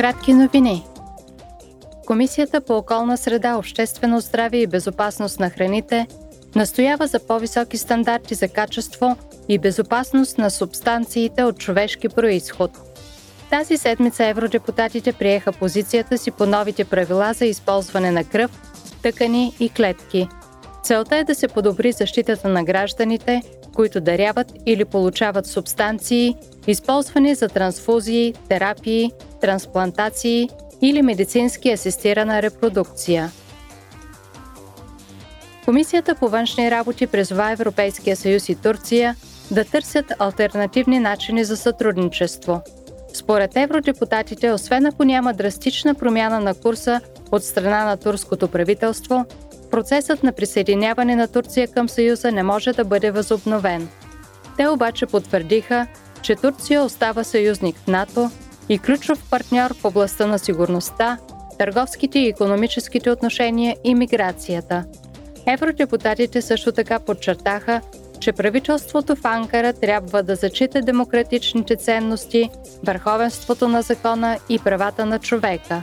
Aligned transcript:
Кратки 0.00 0.32
новини. 0.32 0.84
Комисията 2.06 2.60
по 2.60 2.76
околна 2.76 3.16
среда, 3.16 3.56
обществено 3.56 4.20
здраве 4.20 4.56
и 4.56 4.66
безопасност 4.66 5.40
на 5.40 5.50
храните 5.50 6.06
настоява 6.54 7.06
за 7.06 7.18
по-високи 7.18 7.78
стандарти 7.78 8.34
за 8.34 8.48
качество 8.48 9.16
и 9.48 9.58
безопасност 9.58 10.38
на 10.38 10.50
субстанциите 10.50 11.44
от 11.44 11.58
човешки 11.58 12.08
происход. 12.08 12.70
Тази 13.50 13.76
седмица 13.76 14.26
евродепутатите 14.26 15.12
приеха 15.12 15.52
позицията 15.52 16.18
си 16.18 16.30
по 16.30 16.46
новите 16.46 16.84
правила 16.84 17.32
за 17.32 17.44
използване 17.44 18.10
на 18.10 18.24
кръв, 18.24 18.50
тъкани 19.02 19.54
и 19.60 19.68
клетки. 19.68 20.28
Целта 20.82 21.16
е 21.16 21.24
да 21.24 21.34
се 21.34 21.48
подобри 21.48 21.92
защитата 21.92 22.48
на 22.48 22.64
гражданите, 22.64 23.42
които 23.74 24.00
даряват 24.00 24.52
или 24.66 24.84
получават 24.84 25.46
субстанции, 25.46 26.36
използвани 26.66 27.34
за 27.34 27.48
трансфузии, 27.48 28.34
терапии, 28.48 29.10
трансплантации 29.40 30.48
или 30.82 31.02
медицински 31.02 31.70
асистирана 31.70 32.42
репродукция. 32.42 33.30
Комисията 35.64 36.14
по 36.14 36.28
външни 36.28 36.70
работи 36.70 37.06
призова 37.06 37.50
Европейския 37.50 38.16
съюз 38.16 38.48
и 38.48 38.54
Турция 38.54 39.16
да 39.50 39.64
търсят 39.64 40.12
альтернативни 40.18 40.98
начини 40.98 41.44
за 41.44 41.56
сътрудничество. 41.56 42.60
Според 43.14 43.56
евродепутатите, 43.56 44.52
освен 44.52 44.86
ако 44.86 45.04
няма 45.04 45.34
драстична 45.34 45.94
промяна 45.94 46.40
на 46.40 46.54
курса 46.54 47.00
от 47.32 47.44
страна 47.44 47.84
на 47.84 47.96
турското 47.96 48.48
правителство, 48.48 49.26
процесът 49.70 50.22
на 50.22 50.32
присъединяване 50.32 51.16
на 51.16 51.28
Турция 51.28 51.68
към 51.68 51.88
Съюза 51.88 52.32
не 52.32 52.42
може 52.42 52.72
да 52.72 52.84
бъде 52.84 53.10
възобновен. 53.10 53.88
Те 54.56 54.68
обаче 54.68 55.06
потвърдиха, 55.06 55.86
че 56.22 56.36
Турция 56.36 56.82
остава 56.82 57.24
съюзник 57.24 57.76
в 57.76 57.86
НАТО 57.86 58.30
и 58.68 58.78
ключов 58.78 59.30
партньор 59.30 59.74
в 59.74 59.84
областта 59.84 60.26
на 60.26 60.38
сигурността, 60.38 61.18
търговските 61.58 62.18
и 62.18 62.28
економическите 62.28 63.10
отношения 63.10 63.76
и 63.84 63.94
миграцията. 63.94 64.84
Евродепутатите 65.46 66.42
също 66.42 66.72
така 66.72 66.98
подчертаха, 66.98 67.80
че 68.20 68.32
правителството 68.32 69.16
в 69.16 69.24
Анкара 69.24 69.72
трябва 69.72 70.22
да 70.22 70.34
зачита 70.34 70.82
демократичните 70.82 71.76
ценности, 71.76 72.50
върховенството 72.86 73.68
на 73.68 73.82
закона 73.82 74.38
и 74.48 74.58
правата 74.58 75.06
на 75.06 75.18
човека. 75.18 75.82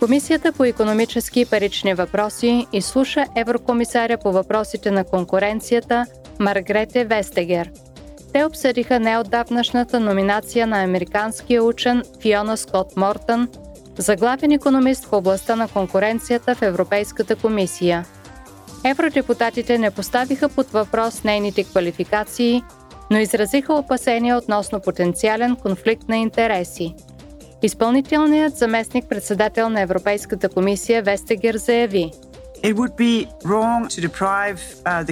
Комисията 0.00 0.52
по 0.52 0.64
економически 0.64 1.40
и 1.40 1.46
парични 1.46 1.94
въпроси 1.94 2.66
изслуша 2.72 3.26
еврокомисаря 3.36 4.18
по 4.18 4.32
въпросите 4.32 4.90
на 4.90 5.04
конкуренцията 5.04 6.06
Маргрете 6.38 7.04
Вестегер– 7.04 7.70
те 8.32 8.44
обсъдиха 8.44 9.00
неотдавнашната 9.00 10.00
номинация 10.00 10.66
на 10.66 10.82
американския 10.82 11.64
учен 11.64 12.02
Фиона 12.20 12.56
Скот 12.56 12.96
Мортън 12.96 13.48
за 13.98 14.16
главен 14.16 14.52
економист 14.52 15.04
в 15.04 15.12
областта 15.12 15.56
на 15.56 15.68
конкуренцията 15.68 16.54
в 16.54 16.62
Европейската 16.62 17.36
комисия. 17.36 18.06
Евродепутатите 18.84 19.78
не 19.78 19.90
поставиха 19.90 20.48
под 20.48 20.70
въпрос 20.70 21.24
нейните 21.24 21.64
квалификации, 21.64 22.62
но 23.10 23.18
изразиха 23.18 23.74
опасения 23.74 24.36
относно 24.36 24.80
потенциален 24.80 25.56
конфликт 25.56 26.08
на 26.08 26.16
интереси. 26.16 26.94
Изпълнителният 27.62 28.56
заместник 28.56 29.08
председател 29.08 29.68
на 29.68 29.80
Европейската 29.80 30.48
комисия 30.48 31.02
Вестегер 31.02 31.56
заяви– 31.56 32.10
deprive 32.62 34.60
uh, 34.84 35.04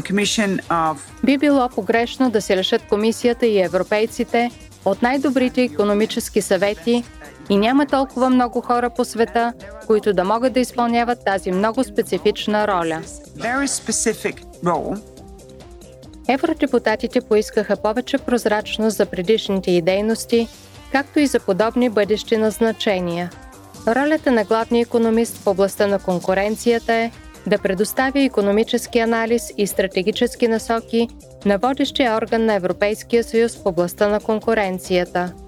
of 0.70 0.96
Би 1.24 1.38
било 1.38 1.68
погрешно 1.68 2.30
да 2.30 2.42
се 2.42 2.56
лишат 2.56 2.82
комисията 2.88 3.46
и 3.46 3.60
европейците 3.60 4.50
от 4.84 5.02
най-добрите 5.02 5.62
економически 5.62 6.42
съвети 6.42 7.04
и 7.50 7.56
няма 7.56 7.86
толкова 7.86 8.30
много 8.30 8.60
хора 8.60 8.90
по 8.90 9.04
света, 9.04 9.52
които 9.86 10.12
да 10.12 10.24
могат 10.24 10.52
да 10.52 10.60
изпълняват 10.60 11.24
тази 11.24 11.50
много 11.52 11.84
специфична 11.84 12.68
роля. 12.68 13.02
Евродепутатите 16.28 17.20
поискаха 17.20 17.76
повече 17.76 18.18
прозрачност 18.18 18.96
за 18.96 19.06
предишните 19.06 19.70
и 19.70 19.82
дейности, 19.82 20.48
както 20.92 21.20
и 21.20 21.26
за 21.26 21.40
подобни 21.40 21.88
бъдещи 21.88 22.36
назначения. 22.36 23.30
Ролята 23.86 24.32
на 24.32 24.44
главния 24.44 24.82
економист 24.82 25.36
в 25.36 25.46
областта 25.46 25.86
на 25.86 25.98
конкуренцията 25.98 26.94
е 26.94 27.10
да 27.46 27.58
предоставя 27.58 28.20
економически 28.20 28.98
анализ 28.98 29.52
и 29.56 29.66
стратегически 29.66 30.48
насоки 30.48 31.08
на 31.44 31.58
водещия 31.58 32.16
орган 32.16 32.44
на 32.44 32.54
Европейския 32.54 33.24
съюз 33.24 33.56
в 33.56 33.66
областта 33.66 34.08
на 34.08 34.20
конкуренцията– 34.20 35.32